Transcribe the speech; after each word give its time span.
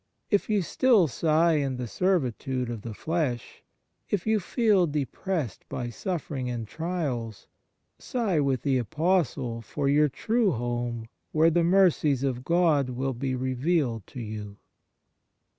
If 0.31 0.49
you 0.49 0.63
still 0.63 1.07
sigh 1.07 1.57
in 1.57 1.77
the 1.77 1.85
servitude 1.85 2.71
of 2.71 2.81
the 2.81 2.95
flesh, 2.95 3.61
if 4.09 4.25
you 4.25 4.39
feel 4.39 4.87
depressed 4.87 5.63
by 5.69 5.91
suffering 5.91 6.49
and 6.49 6.67
trials, 6.67 7.45
sigh 7.99 8.39
with 8.39 8.63
the 8.63 8.79
Apostle 8.79 9.61
for 9.61 9.87
your 9.87 10.09
true 10.09 10.53
home 10.53 11.07
where 11.33 11.51
the 11.51 11.63
mercies 11.63 12.23
of 12.23 12.43
God 12.43 12.89
will 12.89 13.13
be 13.13 13.35
revealed 13.35 14.07
to 14.07 14.19
you. 14.21 14.57